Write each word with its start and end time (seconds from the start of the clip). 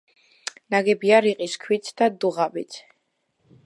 ნაგებია 0.75 1.19
რიყის 1.27 1.59
ქვით 1.67 1.93
და 2.03 2.11
დუღაბით. 2.25 2.85